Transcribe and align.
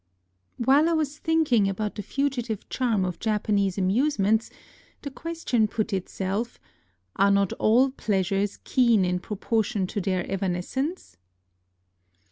While 0.57 0.89
I 0.89 0.93
was 0.93 1.19
thinking 1.19 1.69
about 1.69 1.93
the 1.93 2.01
fugitive 2.01 2.67
charm 2.69 3.05
of 3.05 3.19
Japanese 3.19 3.77
amusements, 3.77 4.49
the 5.03 5.11
question 5.11 5.67
put 5.67 5.93
itself. 5.93 6.59
Are 7.17 7.29
not 7.29 7.53
all 7.59 7.91
pleasures 7.91 8.57
keen 8.63 9.05
in 9.05 9.19
pro 9.19 9.35
portion 9.37 9.85
to 9.85 10.01
their 10.01 10.25
evanescence 10.27 11.17